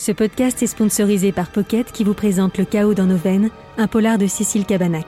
[0.00, 3.86] Ce podcast est sponsorisé par Pocket qui vous présente Le chaos dans nos veines, un
[3.86, 5.04] polar de Cécile Cabanac.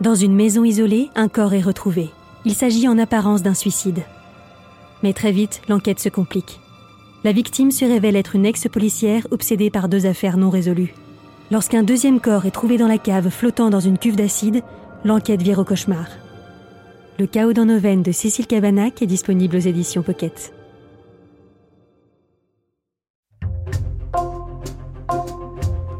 [0.00, 2.10] Dans une maison isolée, un corps est retrouvé.
[2.44, 4.04] Il s'agit en apparence d'un suicide.
[5.02, 6.60] Mais très vite, l'enquête se complique.
[7.24, 10.94] La victime se révèle être une ex-policière obsédée par deux affaires non résolues.
[11.50, 14.62] Lorsqu'un deuxième corps est trouvé dans la cave flottant dans une cuve d'acide,
[15.04, 16.06] l'enquête vire au cauchemar.
[17.18, 20.52] Le chaos dans nos veines de Cécile Cabanac est disponible aux éditions Pocket.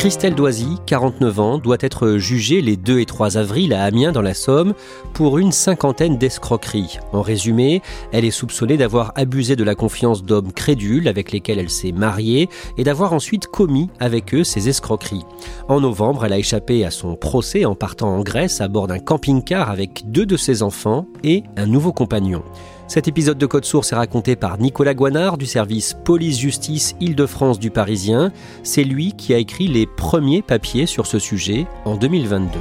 [0.00, 4.22] Christelle Doisy, 49 ans, doit être jugée les 2 et 3 avril à Amiens dans
[4.22, 4.72] la Somme
[5.12, 6.98] pour une cinquantaine d'escroqueries.
[7.12, 11.68] En résumé, elle est soupçonnée d'avoir abusé de la confiance d'hommes crédules avec lesquels elle
[11.68, 15.26] s'est mariée et d'avoir ensuite commis avec eux ces escroqueries.
[15.68, 19.00] En novembre, elle a échappé à son procès en partant en Grèce à bord d'un
[19.00, 22.42] camping-car avec deux de ses enfants et un nouveau compagnon.
[22.90, 27.70] Cet épisode de Code Source est raconté par Nicolas Guanard du service Police-Justice Île-de-France du
[27.70, 28.32] Parisien.
[28.64, 32.58] C'est lui qui a écrit les premiers papiers sur ce sujet en 2022.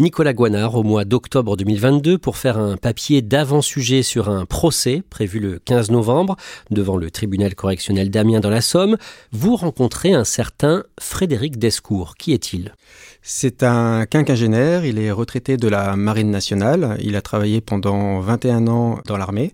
[0.00, 5.40] Nicolas Guanard au mois d'octobre 2022 pour faire un papier d'avant-sujet sur un procès prévu
[5.40, 6.36] le 15 novembre
[6.70, 8.96] devant le tribunal correctionnel d'Amiens dans la Somme.
[9.32, 12.14] Vous rencontrez un certain Frédéric Descours.
[12.16, 12.74] Qui est-il?
[13.22, 18.68] C'est un quinquagénaire, il est retraité de la Marine nationale, il a travaillé pendant 21
[18.68, 19.52] ans dans l'armée.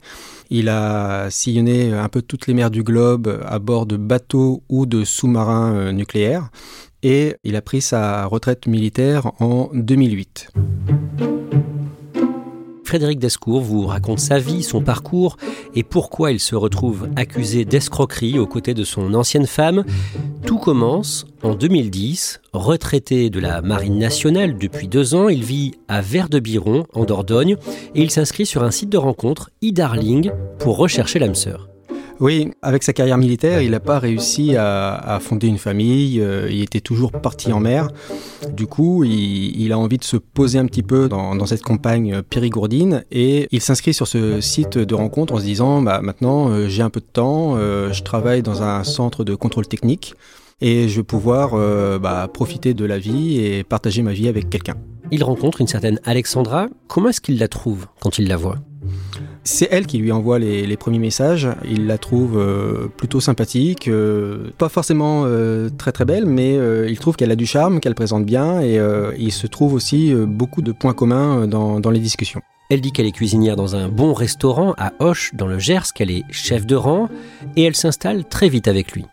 [0.50, 4.86] Il a sillonné un peu toutes les mers du globe à bord de bateaux ou
[4.86, 6.50] de sous-marins euh, nucléaires
[7.02, 10.48] et il a pris sa retraite militaire en 2008.
[12.84, 15.36] Frédéric Descours vous raconte sa vie, son parcours
[15.74, 19.84] et pourquoi il se retrouve accusé d'escroquerie aux côtés de son ancienne femme.
[20.46, 22.40] Tout commence en 2010.
[22.52, 27.56] Retraité de la Marine nationale depuis deux ans, il vit à Vert-de-Biron, en Dordogne,
[27.94, 31.73] et il s'inscrit sur un site de rencontre, e-Darling, pour rechercher l'âme sœur.
[32.20, 36.48] Oui, avec sa carrière militaire, il n'a pas réussi à, à, fonder une famille, euh,
[36.50, 37.88] il était toujours parti en mer.
[38.52, 43.04] Du coup, il, a envie de se poser un petit peu dans, cette campagne périgourdine
[43.10, 46.82] et il s'inscrit sur ce site de rencontre en se disant bah, maintenant euh, j'ai
[46.82, 50.14] un peu de temps, euh, je travaille dans un centre de contrôle technique
[50.60, 51.58] et je vais pouvoir
[51.98, 54.76] bah, profiter de la vie et partager ma vie avec quelqu'un.
[55.10, 56.68] Il rencontre une certaine Alexandra.
[56.86, 58.58] Comment est-ce qu'il la trouve quand il la voit?
[59.44, 61.48] C'est elle qui lui envoie les, premiers messages.
[61.70, 66.98] Il la trouve euh, plutôt sympathique, euh, pas forcément euh, très très belle, mais il
[66.98, 68.80] trouve qu'elle a du charme, qu'elle présente bien, et
[69.18, 72.40] il se trouve aussi beaucoup de points communs dans, dans les discussions.
[72.70, 76.10] Elle dit qu'elle est cuisinière dans un bon restaurant à Hoche, dans le Gers, qu'elle
[76.10, 77.08] est chef de rang,
[77.56, 79.04] et elle s'installe très vite avec lui.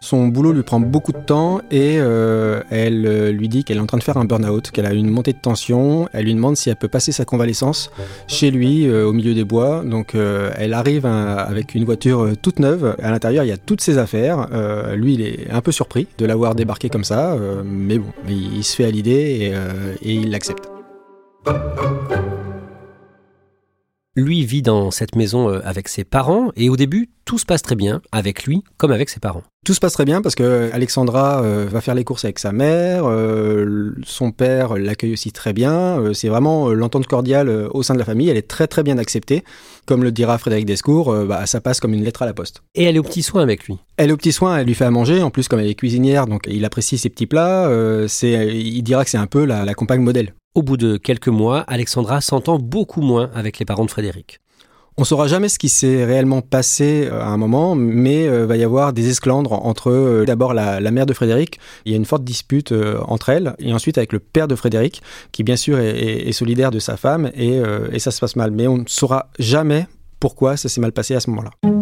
[0.00, 3.80] Son boulot lui prend beaucoup de temps et euh, elle euh, lui dit qu'elle est
[3.80, 6.08] en train de faire un burn-out, qu'elle a une montée de tension.
[6.12, 7.90] Elle lui demande si elle peut passer sa convalescence
[8.28, 9.82] chez lui, euh, au milieu des bois.
[9.84, 12.96] Donc elle arrive avec une voiture toute neuve.
[13.02, 14.48] À l'intérieur, il y a toutes ses affaires.
[14.94, 18.64] Lui, il est un peu surpris de l'avoir débarqué comme ça, mais bon, il, il,
[18.64, 19.52] se fait à l'idée
[20.02, 20.68] et, et il l'accepte.
[24.18, 27.76] Lui vit dans cette maison avec ses parents et au début, tout se passe très
[27.76, 29.42] bien avec lui comme avec ses parents.
[29.66, 32.52] Tout se passe très bien parce que Alexandra euh, va faire les courses avec sa
[32.52, 36.00] mère, euh, son père l'accueille aussi très bien.
[36.00, 38.30] Euh, c'est vraiment l'entente cordiale au sein de la famille.
[38.30, 39.44] Elle est très très bien acceptée.
[39.84, 42.62] Comme le dira Frédéric Descours, bah, ça passe comme une lettre à la poste.
[42.74, 43.76] Et elle est au petit soin avec lui.
[43.98, 45.22] Elle est au petit soin, elle lui fait à manger.
[45.22, 47.70] En plus, comme elle est cuisinière, donc il apprécie ses petits plats.
[48.08, 50.32] c'est, il dira que c'est un peu la, la compagne modèle.
[50.58, 54.40] Au bout de quelques mois, Alexandra s'entend beaucoup moins avec les parents de Frédéric.
[54.96, 58.64] On saura jamais ce qui s'est réellement passé à un moment, mais euh, va y
[58.64, 61.60] avoir des esclandres entre euh, d'abord la, mère de Frédéric.
[61.84, 64.56] Il y a une forte dispute euh, entre elles, et ensuite avec le père de
[64.56, 65.00] Frédéric,
[65.30, 67.62] qui bien sûr est, solidaire de sa femme, et,
[68.00, 68.50] ça se passe mal.
[68.50, 69.86] Mais on ne saura jamais
[70.18, 71.77] pourquoi ça s'est mal passé à ce moment-là.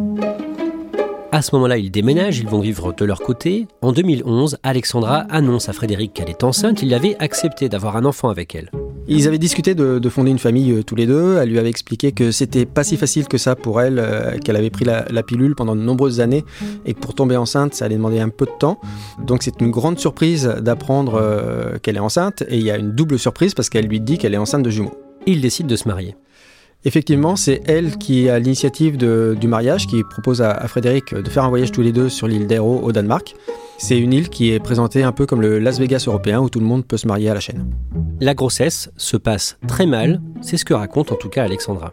[1.36, 3.68] À ce moment-là, ils déménagent, ils vont vivre de leur côté.
[3.82, 6.80] En 2011, Alexandra annonce à Frédéric qu'elle est enceinte.
[6.80, 8.70] Il avait accepté d'avoir un enfant avec elle.
[9.06, 11.36] Ils avaient discuté de, fonder une famille euh, tous les deux.
[11.36, 14.56] Elle lui avait expliqué que c'était pas si facile que ça pour elle, euh, qu'elle
[14.56, 16.42] avait pris la, pilule pendant de nombreuses années
[16.86, 18.80] et que pour tomber enceinte, ça allait demander un peu de temps.
[19.22, 22.92] Donc c'est une grande surprise d'apprendre euh, qu'elle est enceinte et il y a une
[22.92, 24.94] double surprise parce qu'elle lui dit qu'elle est enceinte de jumeaux.
[25.26, 26.16] Il décide de se marier.
[26.86, 31.48] Effectivement, c'est elle qui a l'initiative du mariage, qui propose à, Frédéric de faire un
[31.48, 33.34] voyage tous les deux sur l'île d'Aero au Danemark.
[33.76, 36.60] C'est une île qui est présentée un peu comme le Las Vegas européen où tout
[36.60, 37.68] le monde peut se marier à la chaîne.
[38.20, 41.92] La grossesse se passe très mal, c'est ce que raconte en tout cas Alexandra.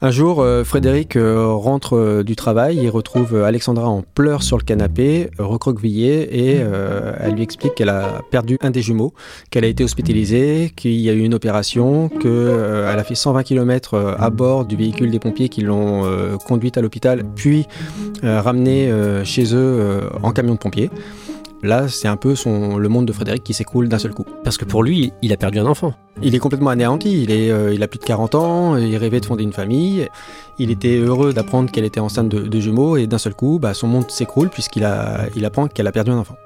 [0.00, 4.58] Un jour, euh, Frédéric euh, rentre euh, du travail et retrouve Alexandra en pleurs sur
[4.58, 6.64] le canapé, recroquevillée, et
[7.20, 9.14] elle lui explique qu'elle a perdu un des jumeaux,
[9.50, 14.16] qu'elle a été hospitalisée, qu'il y a eu une opération, qu'elle a fait 120 km
[14.18, 16.02] à bord du véhicule des pompiers qui l'ont
[16.46, 17.66] conduite à l'hôpital, puis
[18.22, 18.90] ramenée
[19.24, 20.90] chez eux en camion de pompiers.
[21.64, 24.26] Là, c'est un peu son, le monde de Frédéric qui s'écroule d'un seul coup.
[24.44, 25.94] Parce que pour lui, il a perdu un enfant.
[26.22, 27.22] Il est complètement anéanti.
[27.22, 30.06] Il, est, euh, il a plus de 40 ans, il rêvait de fonder une famille.
[30.58, 33.88] Il était heureux d'apprendre qu'elle était enceinte de, jumeaux et d'un seul coup, bah, son
[33.88, 36.36] monde s'écroule puisqu'il a, il apprend qu'elle a perdu un enfant.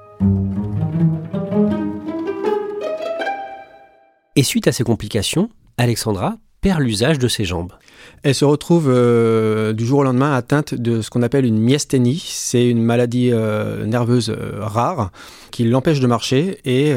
[4.37, 7.73] Et suite à ces complications, Alexandra perd l'usage de ses jambes.
[8.23, 12.21] Elle se retrouve euh, du jour au lendemain atteinte de ce qu'on appelle une myasthénie.
[12.25, 15.11] C'est une maladie euh, nerveuse euh, rare
[15.51, 16.93] qui l'empêche de marcher et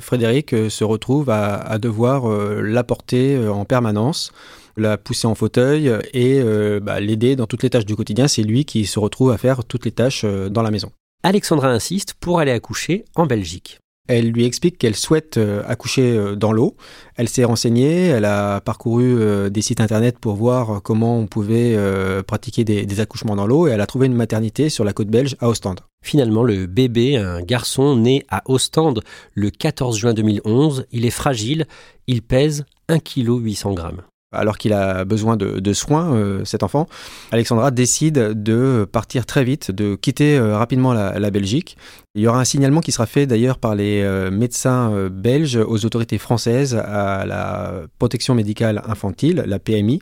[0.00, 4.32] Frédéric se retrouve à, devoir la porter en permanence
[4.76, 6.40] la pousser en fauteuil et
[6.80, 8.28] bah, l'aider dans toutes les tâches du quotidien.
[8.28, 10.92] C'est lui qui se retrouve à faire toutes les tâches dans la maison.
[11.24, 13.80] Alexandra insiste pour aller accoucher en Belgique.
[14.08, 16.76] Elle lui explique qu'elle souhaite euh, accoucher euh, dans l'eau.
[17.16, 21.76] Elle s'est renseignée, elle a parcouru euh, des sites internet pour voir comment on pouvait
[22.26, 25.36] pratiquer des, accouchements dans l'eau et elle a trouvé une maternité sur la côte belge
[25.40, 25.80] à Ostende.
[26.02, 29.02] Finalement, le bébé, un garçon né à Ostende
[29.34, 31.66] le 14 juin 2011, il est fragile,
[32.06, 34.02] il pèse 1 kg 800 grammes
[34.36, 36.88] alors qu'il a besoin de, soins, euh, cet enfant,
[37.32, 41.76] Alexandra décide de partir très vite, de quitter euh, rapidement la, Belgique.
[42.14, 45.84] Il y aura un signalement qui sera fait d'ailleurs par les euh, médecins belges aux
[45.84, 50.00] autorités françaises à la protection médicale infantile, la PMI,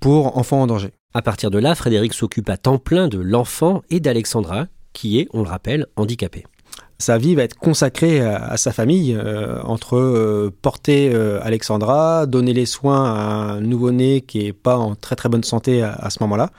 [0.00, 0.90] pour enfants en danger.
[1.14, 5.28] À partir de là, Frédéric s'occupe à temps plein de l'enfant et d'Alexandra, qui est,
[5.32, 6.44] on le rappelle, handicapée
[7.02, 12.54] sa vie va être consacrée à, sa famille, euh, entre euh, porter euh, Alexandra, donner
[12.54, 13.18] les soins à
[13.54, 16.50] un nouveau-né qui est pas en très très bonne santé à, ce moment-là.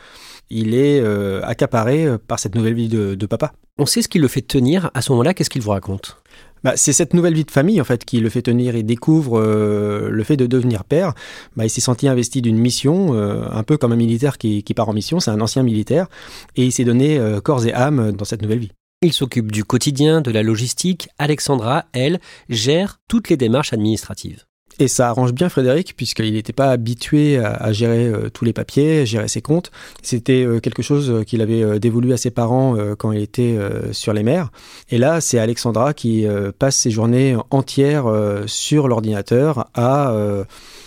[0.49, 1.03] Il est
[1.43, 3.53] accaparé par cette nouvelle vie de, papa.
[3.79, 4.91] On sait ce qui le fait tenir.
[4.93, 6.21] À ce moment-là, qu'est-ce qu'il vous raconte?
[6.63, 8.75] Bah, c'est cette nouvelle vie de famille en fait qui le fait tenir.
[8.75, 11.13] Il découvre le fait de devenir père.
[11.55, 14.89] Bah, il s'est senti investi d'une mission, un peu comme un militaire qui, qui part
[14.89, 15.19] en mission.
[15.19, 16.07] C'est un ancien militaire
[16.55, 18.71] et il s'est donné corps et âme dans cette nouvelle vie.
[19.03, 21.09] Il s'occupe du quotidien, de la logistique.
[21.17, 24.45] Alexandra, elle, gère toutes les démarches administratives.
[24.79, 29.05] Et ça arrange bien Frédéric, puisqu'il n'était pas habitué à, gérer euh, tous les papiers,
[29.05, 29.71] gérer ses comptes.
[30.01, 33.59] C'était euh, quelque chose euh, qu'il avait dévolu à ses parents quand il était
[33.91, 34.51] sur les mers.
[34.89, 36.25] Et là, c'est Alexandra qui
[36.57, 38.05] passe ses journées entières
[38.45, 40.15] sur l'ordinateur à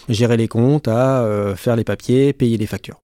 [0.09, 3.01] gérer les comptes, à faire les papiers, payer les factures.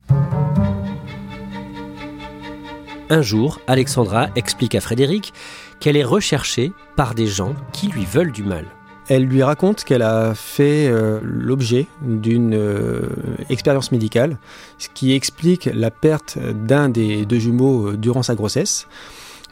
[3.12, 5.34] Un jour, Alexandra explique à Frédéric
[5.80, 8.64] qu'elle est recherchée par des gens qui lui veulent du mal.
[9.06, 13.10] Elle lui raconte qu'elle a fait euh, l'objet d'une euh,
[13.50, 14.38] expérience médicale,
[14.78, 18.88] ce qui explique la perte d'un des deux jumeaux euh, durant sa grossesse,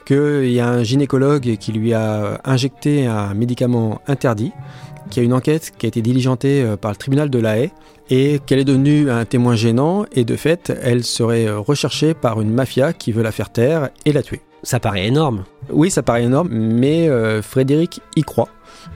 [0.06, 4.52] qu'il y a un gynécologue qui lui a injecté un médicament interdit,
[5.10, 7.70] qu'il y a une enquête qui a été diligentée par le tribunal de La Haye
[8.08, 12.52] et qu'elle est devenue un témoin gênant et de fait, elle serait recherchée par une
[12.52, 14.40] mafia qui veut la faire taire et la tuer.
[14.62, 15.44] Ça paraît énorme.
[15.70, 18.48] Oui, ça paraît énorme, mais euh, Frédéric y croit.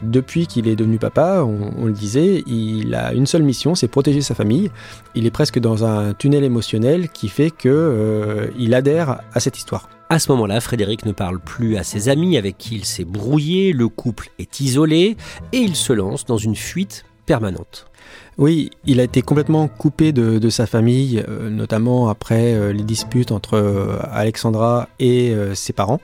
[0.02, 4.20] Depuis qu'il est devenu papa, on, le disait, il a une seule mission, c'est protéger
[4.20, 4.70] sa famille.
[5.14, 9.56] Il est presque dans un tunnel émotionnel qui fait que euh, il adhère à cette
[9.56, 9.88] histoire.
[10.10, 13.72] À ce moment-là, Frédéric ne parle plus à ses amis avec qui il s'est brouillé,
[13.72, 15.16] le couple est isolé
[15.52, 17.86] et il se lance dans une fuite permanente.
[18.36, 23.32] Oui, il a été complètement coupé de, sa famille, euh, notamment après euh, les disputes
[23.32, 26.00] entre euh, Alexandra et ses parents.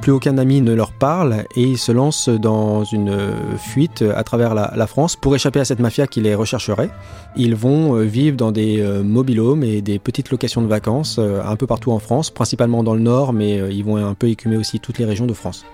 [0.00, 3.18] Plus aucun ami ne leur parle et il se lance dans une
[3.58, 6.90] fuite à travers la, France pour échapper à cette mafia qui les rechercherait.
[7.36, 11.90] Ils vont vivre dans des mobilhomes et des petites locations de vacances un peu partout
[11.90, 15.04] en France, principalement dans le nord, mais ils vont un peu écumer aussi toutes les
[15.04, 15.64] régions de France.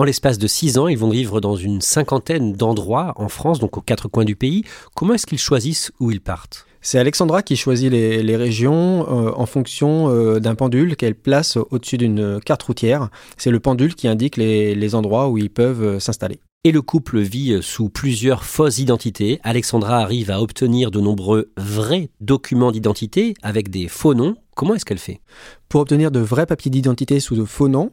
[0.00, 3.76] En l'espace de six ans, ils vont vivre dans une cinquantaine d'endroits en France, donc
[3.76, 4.64] aux quatre coins du pays.
[4.96, 6.64] Comment est-ce qu'ils choisissent où ils partent?
[6.80, 11.98] C'est Alexandra qui choisit les, régions euh, en fonction euh, d'un pendule qu'elle place au-dessus
[11.98, 13.10] d'une carte routière.
[13.36, 16.40] C'est le pendule qui indique les, endroits où ils peuvent euh, s'installer.
[16.64, 19.38] Et le couple vit sous plusieurs fausses identités.
[19.42, 24.84] Alexandra arrive à obtenir de nombreux vrais documents d'identité avec des faux noms Comment est-ce
[24.84, 25.22] qu'elle fait
[25.70, 27.92] Pour obtenir de vrais papiers d'identité sous de faux noms,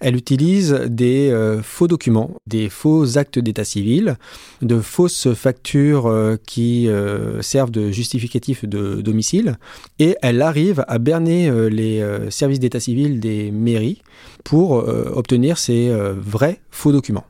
[0.00, 4.16] elle utilise des euh, faux documents, des faux actes d'état civil,
[4.60, 9.58] de fausses factures euh, qui euh, servent de justificatif de domicile,
[10.00, 14.02] et elle arrive à berner les services d'état civil des mairies
[14.42, 17.26] pour obtenir ces vrais faux documents.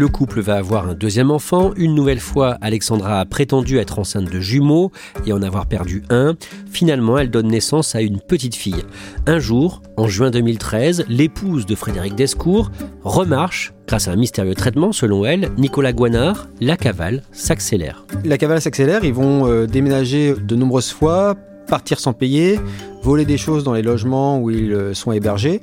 [0.00, 1.74] Le couple va avoir un deuxième enfant.
[1.76, 4.92] Une nouvelle fois, Alexandra a prétendu être enceinte de jumeaux
[5.26, 6.36] et en avoir perdu un.
[6.70, 8.82] Finalement, elle donne naissance à une petite fille.
[9.26, 12.70] Un jour, en juin 2013, l'épouse de Frédéric Descours
[13.04, 18.06] remarche Grâce à un mystérieux traitement, selon elle, Nicolas Guanard, la cavale s'accélère.
[18.24, 22.58] La cavale s'accélère, ils vont euh, déménager de nombreuses fois, partir sans payer,
[23.02, 25.60] voler des choses dans les logements où ils euh, sont hébergés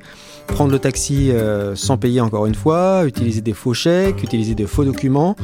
[0.48, 4.66] prendre le taxi euh, sans payer encore une fois, utiliser des faux chèques, utiliser des
[4.66, 5.36] faux documents.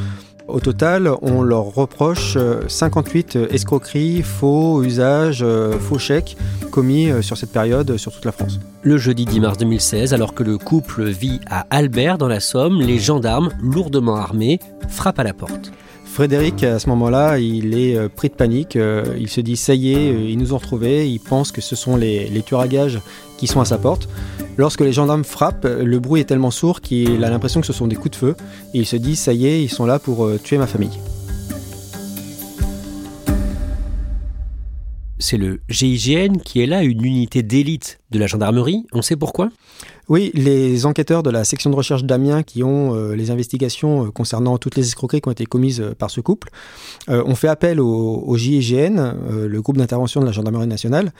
[0.48, 5.46] Au total, on leur reproche 58 euh, escroqueries, faux usages,
[5.82, 6.38] faux chèques
[6.72, 8.62] commis sur cette période sur toute la France.
[8.82, 12.80] Le jeudi 10 mars 2016, alors que le couple vit à Albert dans la Somme,
[12.80, 15.74] les gendarmes, lourdement armés, frappent à la porte.
[16.14, 18.78] Frédéric, à ce moment-là, il est pris de panique.
[19.18, 21.10] Il se dit ça y est, ils nous ont retrouvés.
[21.10, 23.00] Il pense que ce sont les, les tueurs à gages
[23.38, 24.08] qui sont à sa porte.
[24.58, 27.88] Lorsque les gendarmes frappent, le bruit est tellement sourd qu'il a l'impression que ce sont
[27.88, 28.36] des coups de feu
[28.76, 31.00] il se dit ça y est, ils sont là pour euh, tuer ma famille.
[35.18, 38.86] C'est le GIGN qui est là, une unité d'élite de la gendarmerie.
[38.92, 39.50] On sait pourquoi?
[40.10, 44.12] Oui, les enquêteurs de la section de recherche d'Amiens qui ont euh, les investigations euh,
[44.12, 46.50] concernant toutes les escroqueries qui ont été commises euh, par ce couple
[47.08, 51.12] ont fait appel au, JIGN, le groupe d'intervention de la gendarmerie nationale,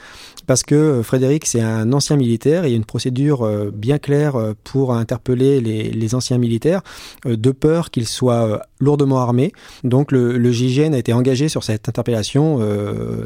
[0.46, 4.34] parce que Frédéric, c'est un ancien militaire et il y a une procédure bien claire
[4.64, 6.80] pour interpeller les, anciens militaires,
[7.26, 9.52] de peur qu'ils soient lourdement armés.
[9.82, 12.60] Donc le, le a été engagé sur cette interpellation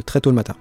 [0.05, 0.57] très tôt le matin.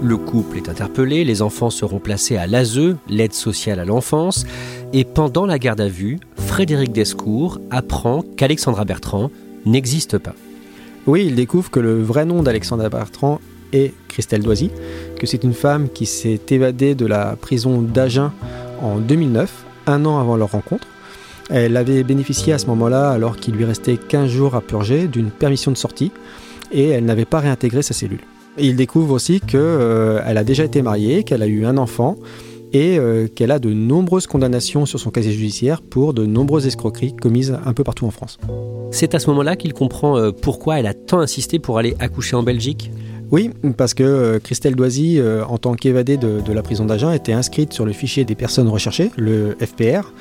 [0.00, 4.46] Le couple est interpellé, les enfants seront placés à l'ASE, l'aide sociale à l'enfance,
[4.92, 9.32] et pendant la garde à vue, Frédéric Descours apprend qu'Alexandra Bertrand
[9.66, 10.34] n'existe pas.
[11.08, 13.40] Oui, il découvre que le vrai nom d'Alexandra Bertrand
[13.72, 14.70] est Christelle Doisy,
[15.18, 18.32] que c'est une femme qui s'est évadée de la prison d'Agen
[18.80, 20.86] en 2009, un an avant leur rencontre.
[21.50, 25.32] Elle avait bénéficié à ce moment-là, alors qu'il lui restait 15 jours à purger, d'une
[25.32, 26.12] permission de sortie,
[26.70, 28.20] et elle n'avait pas réintégré sa cellule
[28.60, 32.16] il découvre aussi qu'elle euh, a déjà été mariée, qu'elle a eu un enfant
[32.72, 37.16] et euh, qu'elle a de nombreuses condamnations sur son casier judiciaire pour de nombreuses escroqueries
[37.16, 38.38] commises un peu partout en France.
[38.90, 42.36] C'est à ce moment-là qu'il comprend euh, pourquoi elle a tant insisté pour aller accoucher
[42.36, 42.90] en Belgique?
[43.30, 47.74] Oui, parce que Christelle Doisy, en tant qu'évadée de, de, la prison d'Agen, était inscrite
[47.74, 50.14] sur le fichier des personnes recherchées, le FPR.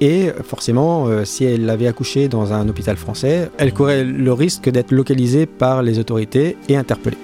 [0.00, 4.90] Et forcément, si elle avait accouché dans un hôpital français, elle courait le risque d'être
[4.90, 7.18] localisée par les autorités et interpellée.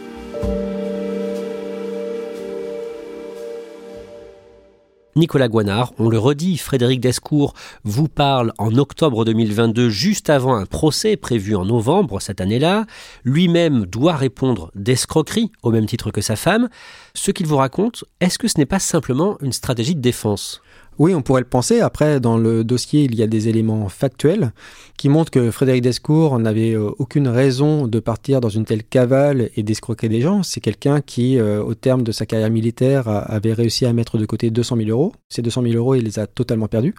[5.17, 7.55] Nicolas Guanard, on le redit, Frédéric Descours
[7.85, 12.85] vous parle en octobre 2022, juste avant un procès prévu en novembre cette année-là.
[13.25, 16.69] Lui-même doit répondre d'escroquerie, au même titre que sa femme.
[17.15, 20.61] Ce qu'il vous raconte, est-ce que ce n'est pas simplement une stratégie de défense?
[20.99, 21.81] Oui, on pourrait le penser.
[21.81, 24.53] Après, dans le dossier, il y a des éléments factuels
[24.97, 29.50] qui montrent que Frédéric Descours n'avait euh, aucune raison de partir dans une telle cavale
[29.57, 30.43] et d'escroquer des gens.
[30.43, 34.25] C'est quelqu'un qui, euh, au terme de sa carrière militaire, avait réussi à mettre de
[34.25, 35.12] côté 200 000 euros.
[35.29, 36.95] Ces 200 000 euros, il les a totalement perdus.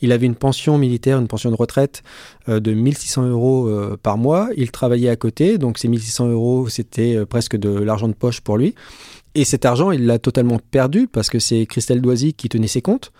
[0.00, 2.02] Il avait une pension militaire, une pension de retraite
[2.48, 3.68] euh, de 1600 euros
[4.02, 4.48] par mois.
[4.56, 8.56] Il travaillait à côté, donc ces 1600 euros, c'était presque de l'argent de poche pour
[8.56, 8.74] lui.
[9.34, 12.82] Et cet argent, il l'a totalement perdu parce que c'est Christelle Doisy qui tenait ses
[12.82, 13.12] comptes.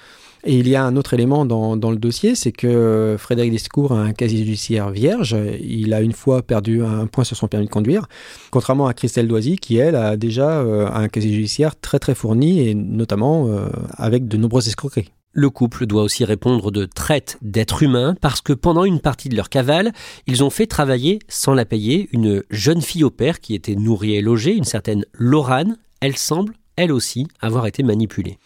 [0.45, 4.01] Et il y a un autre élément dans, le dossier, c'est que Frédéric Descours a
[4.01, 5.37] un casier judiciaire vierge.
[5.61, 8.09] Il a une fois perdu un point sur son permis de conduire,
[8.51, 12.67] contrairement à Christelle Doisy, qui elle a déjà euh, un casier judiciaire très très fourni
[12.67, 15.13] et notamment euh, avec de nombreuses escroqueries.
[15.35, 19.37] Le couple doit aussi répondre de traite d'êtres humains parce que pendant une partie de
[19.37, 19.93] leur cavale,
[20.27, 24.17] ils ont fait travailler, sans la payer, une jeune fille au père qui était nourrie
[24.17, 25.77] et logée, une certaine Lorane.
[26.03, 28.37] Elle semble, elle aussi, avoir été manipulée.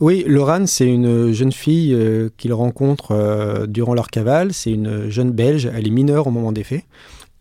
[0.00, 4.54] Oui, Lorane, c'est une jeune fille euh, qu'ils rencontrent euh, durant leur cavale.
[4.54, 6.84] C'est une jeune Belge, elle est mineure au moment des faits.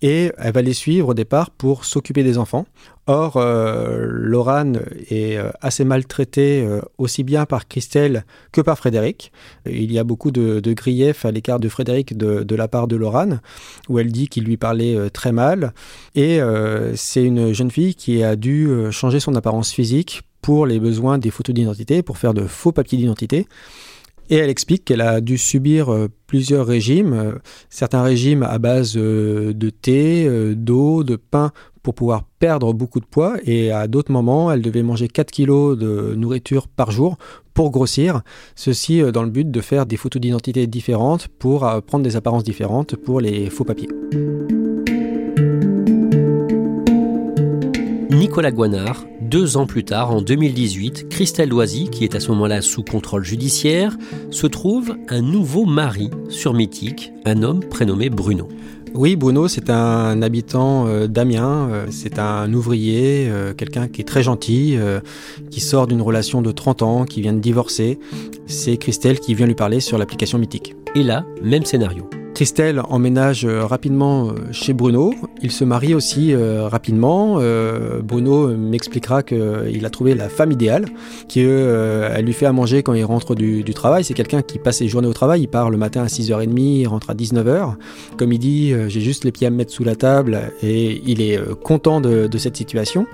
[0.04, 2.66] Et elle va les suivre au départ pour s'occuper des enfants.
[3.08, 4.32] Or, euh,
[5.10, 9.32] est euh, assez maltraitée euh, aussi bien par Christelle que par Frédéric.
[9.66, 13.40] Il y a beaucoup de, griefs à l'écart de Frédéric de, la part de Lorane,
[13.88, 15.74] où elle dit qu'il lui parlait très mal.
[16.16, 16.40] Et
[16.96, 21.32] c'est une jeune fille qui a dû changer son apparence physique pour les besoins des
[21.32, 23.48] photos d'identité, pour faire de faux papiers d'identité.
[24.30, 25.94] Et elle explique qu'elle a dû subir
[26.28, 27.40] plusieurs régimes,
[27.70, 31.52] certains régimes à base de thé, d'eau, de pain
[31.84, 35.78] pour pouvoir perdre beaucoup de poids et à d'autres moments, elle devait manger 4 kilos
[35.78, 37.18] de nourriture par jour
[37.54, 38.22] pour grossir.
[38.56, 42.16] Ceci euh, dans le but de faire des photos d'identité différentes pour euh, prendre des
[42.16, 43.90] apparences différentes pour les faux papiers.
[48.10, 52.62] Nicolas Guanard, deux ans plus tard, en 2018, Christelle Loisy, qui est à ce moment-là
[52.62, 53.98] sous contrôle judiciaire,
[54.30, 58.48] se trouve un nouveau mari sur Mythique, un homme prénommé Bruno.
[58.94, 64.08] Oui, Bruno, c'est un habitant euh, d'Amiens, euh, c'est un ouvrier, euh, quelqu'un qui est
[64.08, 64.78] très gentil,
[65.50, 67.98] qui sort d'une relation de 30 ans, qui vient de divorcer.
[68.46, 70.76] C'est Christelle qui vient lui parler sur l'application Mythique.
[70.96, 72.10] Et là, même scénario.
[72.34, 75.14] Christelle emménage euh, rapidement euh, chez Bruno.
[75.44, 77.40] Il se marie aussi euh, rapidement.
[78.04, 80.86] Bruno m'expliquera qu'il a trouvé la femme idéale,
[81.28, 84.04] qu'elle lui fait à manger quand il rentre du, travail.
[84.04, 85.42] C'est quelqu'un qui passe ses journées au travail.
[85.42, 87.76] Il part le matin à 6h30, il rentre à 19h.
[88.18, 91.22] Comme il dit, j'ai juste les pieds à me mettre sous la table et il
[91.22, 93.06] est content de cette situation.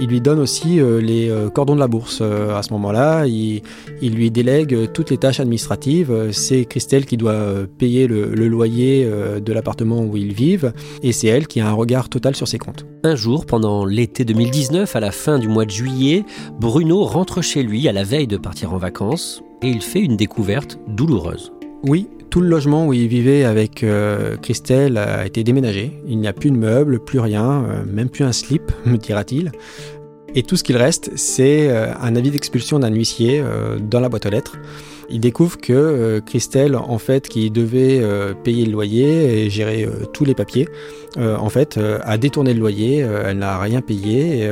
[0.00, 3.26] Il lui donne aussi les cordons de la bourse à ce moment-là.
[3.26, 3.62] Il,
[4.02, 6.30] lui délègue toutes les tâches administratives.
[6.32, 9.08] C'est Christelle qui doit payer le, loyer
[9.40, 10.72] de l'appartement où ils vivent
[11.02, 12.86] et c'est elle qui a un regard total sur ses comptes.
[13.04, 16.24] Un jour, pendant l'été 2019, à la fin du mois de juillet,
[16.60, 20.16] Bruno rentre chez lui à la veille de partir en vacances et il fait une
[20.16, 21.52] découverte douloureuse.
[21.84, 23.84] Oui, tout le logement où il vivait avec
[24.42, 25.92] Christelle a été déménagé.
[26.06, 29.52] Il n'y a plus de meubles, plus rien, même plus un slip, me dira-t-il.
[30.34, 34.08] Et tout ce qu'il reste, c'est euh, un avis d'expulsion d'un huissier euh, dans la
[34.08, 34.56] boîte aux lettres.
[35.10, 38.02] Il découvre que euh, Christelle, en fait, qui devait
[38.44, 40.68] payer le loyer et gérer tous les papiers,
[41.16, 44.48] en fait, a détourné le loyer, elle n'a rien payé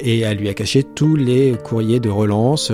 [0.00, 2.72] et elle lui a caché tous les courriers de relance,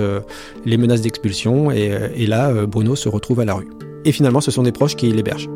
[0.65, 3.67] les menaces d'expulsion et, et là, Bruno se retrouve à la rue.
[4.05, 5.49] Et finalement, ce sont des proches qui l'hébergent.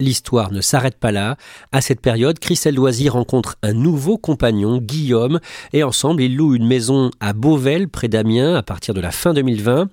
[0.00, 1.36] L'histoire ne s'arrête pas là.
[1.72, 5.40] À cette période, Christelle Loisy rencontre un nouveau compagnon, Guillaume,
[5.72, 9.34] et ensemble, ils louent une maison à Beauvel, près d'Amiens, à partir de la fin
[9.34, 9.88] 2020.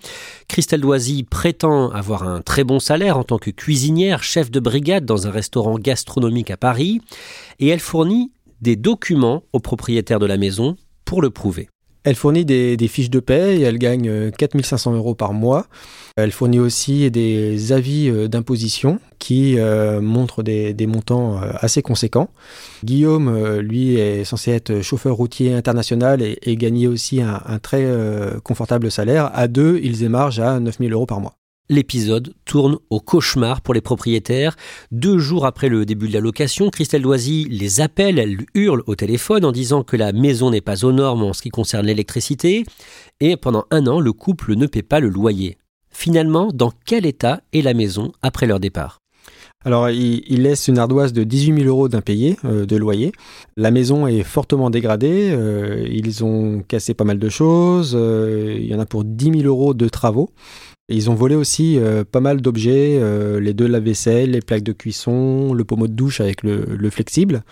[0.48, 5.06] Christelle Loisy prétend avoir un très bon salaire en tant que cuisinière, chef de brigade
[5.06, 7.02] dans un restaurant gastronomique à Paris,
[7.60, 11.68] et elle fournit des documents au propriétaire de la maison pour le prouver.
[12.06, 15.66] Elle fournit des, fiches de paie et elle gagne 4500 euh, euros par mois.
[16.16, 22.30] Elle fournit aussi des avis euh, d'imposition qui euh, montrent des, montants assez conséquents.
[22.84, 27.84] Guillaume, lui, est censé être chauffeur routier international et, et gagner aussi un, un très
[28.44, 29.32] confortable salaire.
[29.34, 31.34] À deux, ils émargent à 9000 euros par mois.
[31.68, 34.56] L'épisode tourne au cauchemar pour les propriétaires.
[34.92, 38.96] Deux jours après le début de la location, Christelle Loisy les appelle, elle hurle au
[38.96, 42.66] téléphone en disant que la maison n'est pas aux normes en ce qui concerne l'électricité.
[43.20, 45.58] Et pendant un an, le couple ne paie pas le loyer.
[45.90, 49.00] Finalement, dans quel état est la maison après leur départ?
[49.64, 53.12] Alors, il, laisse une ardoise de 18 000 euros d'impayé euh, de loyer.
[53.58, 55.32] La maison est fortement dégradée.
[55.32, 57.96] Euh, ils ont cassé pas mal de choses.
[58.00, 60.30] Euh, il y en a pour 10 000 euros de travaux.
[60.88, 64.72] Ils ont volé aussi euh, pas mal d'objets, euh, les deux lave-vaisselle, les plaques de
[64.72, 67.44] cuisson, le pommeau de douche avec le, flexible.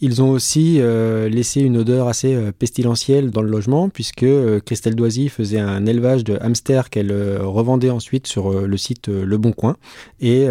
[0.00, 4.24] Ils ont aussi euh, laissé une odeur assez pestilentielle dans le logement puisque
[4.64, 9.52] Christelle Doisy faisait un élevage de hamsters qu'elle revendait ensuite sur le site Le Bon
[9.52, 9.76] Coin.
[10.20, 10.46] Et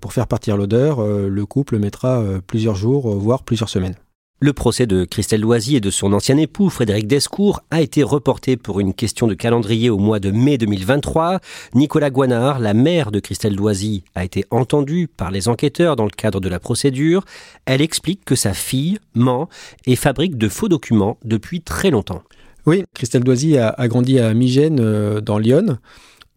[0.00, 3.96] pour faire partir l'odeur, le couple mettra plusieurs jours, voire plusieurs semaines.
[4.44, 8.58] Le procès de Christelle Loisy et de son ancien époux, Frédéric Descours, a été reporté
[8.58, 11.40] pour une question de calendrier au mois de mai 2023.
[11.72, 16.10] Nicolas Guanard, la mère de Christelle Loisy, a été entendue par les enquêteurs dans le
[16.10, 17.24] cadre de la procédure.
[17.64, 19.48] Elle explique que sa fille ment
[19.86, 22.22] et fabrique de faux documents depuis très longtemps.
[22.66, 25.78] Oui, Christelle Doisy a, grandi à Migène, euh, dans Lyon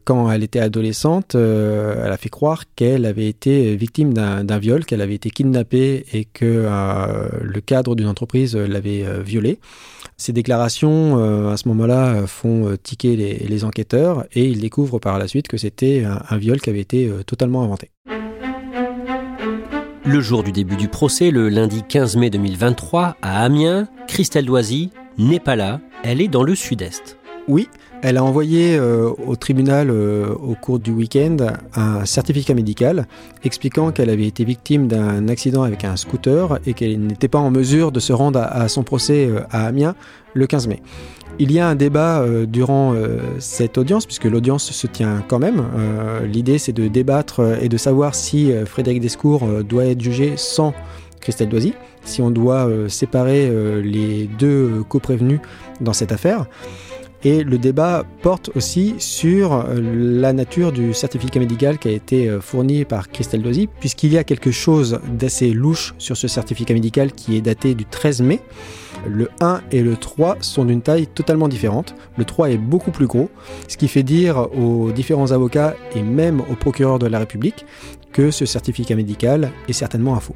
[0.07, 4.85] quand elle était adolescente, euh, elle a fait croire qu'elle avait été victime d'un viol,
[4.85, 9.59] qu'elle avait été kidnappée et que euh, le cadre d'une entreprise l'avait euh, violée.
[10.15, 11.17] Ces déclarations,
[11.51, 16.05] à ce moment-là, font tiquer les, enquêteurs et ils découvrent par la suite que c'était
[16.05, 17.91] un, viol qui avait été totalement inventé.
[20.05, 24.89] Le jour du début du procès, le lundi 15 mai 2023, à Amiens, Christelle Doisy
[25.19, 27.17] n'est pas là, elle est dans le sud-est.
[27.47, 27.69] Oui,
[28.01, 31.37] elle a envoyé euh, au tribunal euh, au cours du week-end
[31.75, 33.07] un certificat médical
[33.43, 37.49] expliquant qu'elle avait été victime d'un accident avec un scooter et qu'elle n'était pas en
[37.49, 39.95] mesure de se rendre à, son procès euh, à Amiens
[40.33, 40.81] le 15 mai.
[41.39, 42.95] Il y a un débat durant
[43.37, 45.63] cette audience, puisque l'audience se tient quand même.
[46.23, 50.73] L'idée, c'est de débattre et de savoir si Frédéric Descours doit être jugé sans
[51.21, 51.73] Christelle Doisy,
[52.05, 53.51] si on doit séparer
[53.83, 55.39] les deux coprévenus
[55.79, 56.47] dans cette affaire.
[57.23, 62.29] Et le débat porte aussi sur euh, la nature du certificat médical qui a été
[62.29, 66.73] euh, fourni par Christelle Dozy, puisqu'il y a quelque chose d'assez louche sur ce certificat
[66.73, 68.39] médical qui est daté du 13 mai.
[69.07, 71.95] Le 1 et le 3 sont d'une taille totalement différente.
[72.17, 73.29] Le 3 est beaucoup plus gros,
[73.67, 77.65] ce qui fait dire aux différents avocats et même au procureur de la République
[78.11, 80.35] que ce certificat médical est certainement un faux.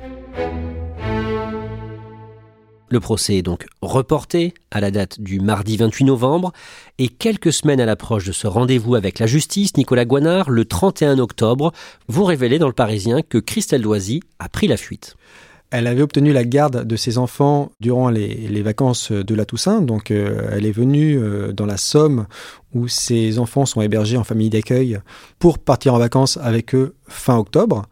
[2.91, 6.51] Le procès est donc reporté à la date du mardi 28 novembre
[6.97, 11.17] et quelques semaines à l'approche de ce rendez-vous avec la justice, Nicolas Guanard, le 31
[11.19, 11.71] octobre,
[12.10, 15.15] vous révélez dans le Parisien que Christelle Doisy a pris la fuite.
[15.71, 20.12] Elle avait obtenu la garde de ses enfants durant les, vacances de la Toussaint, donc
[20.12, 22.27] euh, elle est venue euh, dans la Somme
[22.73, 24.99] où ses enfants sont hébergés en famille d'accueil
[25.39, 27.86] pour partir en vacances avec eux fin octobre.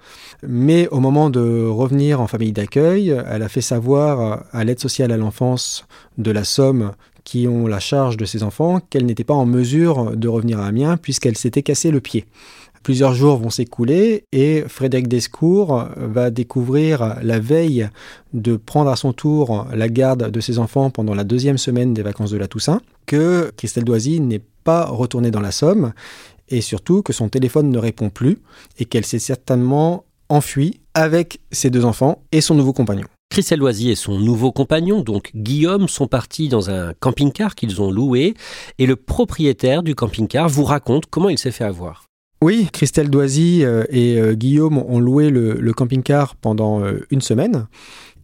[0.45, 5.13] Mais au moment de revenir en famille d'accueil, elle a fait savoir à l'aide sociale
[5.13, 5.85] à l'enfance
[6.17, 6.91] de la Somme
[7.23, 10.67] qui ont la charge de ses enfants qu'elle n'était pas en mesure de revenir à
[10.67, 12.25] Amiens puisqu'elle s'était cassé le pied.
[12.83, 17.89] Plusieurs jours vont s'écouler et Frédéric Descours va découvrir la veille
[18.33, 22.01] de prendre à son tour la garde de ses enfants pendant la deuxième semaine des
[22.01, 25.93] vacances de la Toussaint que Christelle Doisy n'est pas retournée dans la Somme
[26.47, 28.39] et surtout que son téléphone ne répond plus
[28.77, 33.05] et qu'elle s'est certainement enfuie avec ses deux enfants et son nouveau compagnon.
[33.29, 37.91] Christelle Loisy et son nouveau compagnon, donc Guillaume, sont partis dans un camping-car qu'ils ont
[37.91, 38.33] loué
[38.79, 42.08] et le propriétaire du camping-car vous raconte comment il s'est fait avoir.
[42.41, 47.67] Oui, Christelle Doisy euh, et euh, Guillaume ont loué le, camping-car pendant euh, une semaine.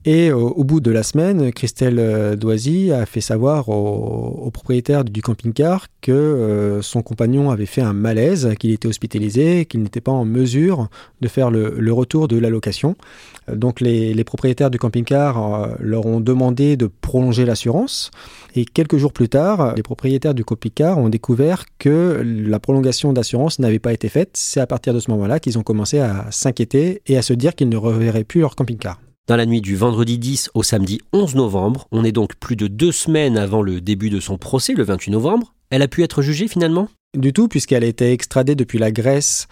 [0.08, 5.88] Et au bout de la semaine, Christelle Doisy a fait savoir au, propriétaire du camping-car
[6.00, 10.90] que son compagnon avait fait un malaise, qu'il était hospitalisé, qu'il n'était pas en mesure
[11.22, 12.96] de faire le, retour de la location.
[13.52, 18.12] Donc les, propriétaires du camping-car leur ont demandé de prolonger l'assurance.
[18.56, 23.58] Et quelques jours plus tard, les propriétaires du Copicard ont découvert que la prolongation d'assurance
[23.58, 24.30] n'avait pas été faite.
[24.34, 27.56] C'est à partir de ce moment-là qu'ils ont commencé à s'inquiéter et à se dire
[27.56, 29.00] qu'ils ne reverraient plus leur camping-car.
[29.28, 32.68] Dans la nuit du vendredi 10 au samedi 11 novembre, on est donc plus de
[32.68, 35.56] deux semaines avant le début de son procès, le 28 novembre.
[35.72, 36.90] Elle a pu être jugée finalement?
[37.18, 39.48] Du tout, puisqu'elle a été extradée depuis la Grèce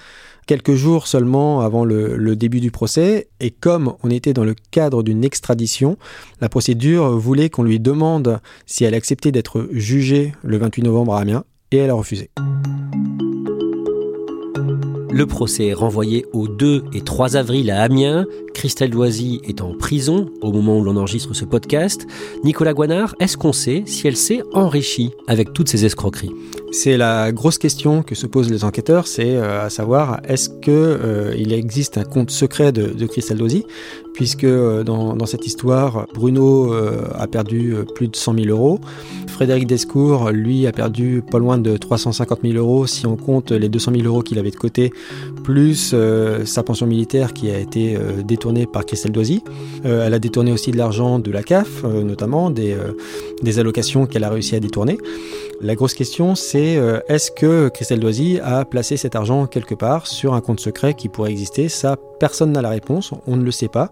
[0.45, 5.01] quelques jours seulement avant le, début du procès, et comme on était dans le cadre
[5.01, 5.97] d'une extradition,
[6.39, 11.21] la procédure voulait qu'on lui demande si elle acceptait d'être jugée le 28 novembre à
[11.21, 12.29] Amiens, et elle a refusé.
[15.13, 18.25] Le procès est renvoyé au 2 et 3 avril à Amiens.
[18.55, 22.07] Christelle Doisy est en prison au moment où l'on enregistre ce podcast.
[22.43, 26.33] Nicolas Guanard, est-ce qu'on sait si elle s'est enrichie avec toutes ces escroqueries?
[26.73, 30.73] C'est la grosse question que se posent les enquêteurs, c'est euh, à savoir est-ce qu'il
[30.73, 33.63] euh, existe un compte secret de, de Christelle Doisy
[34.15, 38.79] puisque euh, dans, cette histoire, Bruno a perdu plus de 100 000 euros.
[39.27, 43.69] Frédéric Descours, lui, a perdu pas loin de 350 000 euros si on compte les
[43.69, 44.91] 200 000 euros qu'il avait de côté
[45.43, 45.95] plus
[46.45, 48.83] sa pension militaire qui a été détournée par.
[49.85, 52.75] Euh, elle a détourné aussi de l'argent de la CAF, notamment des,
[53.57, 54.97] allocations qu'elle a réussi à détourner.
[55.61, 60.33] La grosse question, c'est est-ce que Christelle Doisy a placé cet argent quelque part sur
[60.33, 61.67] un compte secret qui pourrait exister?
[61.67, 63.89] Ça, personne n'a la réponse, on ne le sait pas.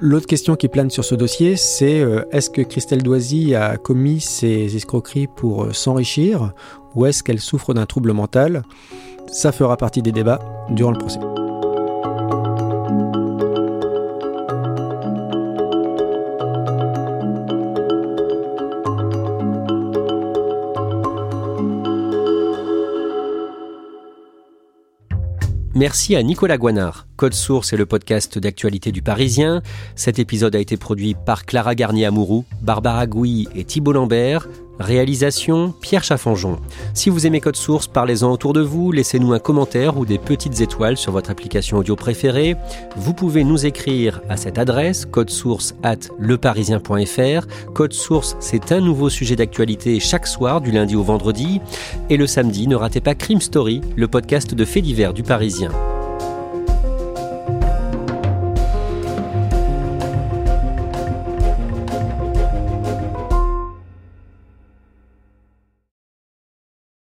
[0.00, 4.74] L'autre question qui plane sur ce dossier, c'est est-ce que Christelle Doisy a commis ces
[4.74, 6.52] escroqueries pour s'enrichir
[6.94, 8.62] ou est-ce qu'elle souffre d'un trouble mental?
[9.26, 10.40] Ça fera partie des débats
[10.70, 11.20] durant le procès.
[25.78, 27.07] Merci à Nicolas Guanard.
[27.18, 29.60] Code Source est le podcast d'actualité du Parisien.
[29.96, 34.46] Cet épisode a été produit par Clara Garnier-Amouroux, Barbara Gouy et Thibault Lambert.
[34.78, 36.60] Réalisation Pierre Chaffanjon.
[36.94, 40.60] Si vous aimez Code Source, parlez-en autour de vous, laissez-nous un commentaire ou des petites
[40.60, 42.54] étoiles sur votre application audio préférée.
[42.94, 47.72] Vous pouvez nous écrire à cette adresse codesource at leparisien.fr.
[47.74, 51.60] Code Source, c'est un nouveau sujet d'actualité chaque soir du lundi au vendredi.
[52.10, 55.72] Et le samedi, ne ratez pas Crime Story, le podcast de faits divers du Parisien.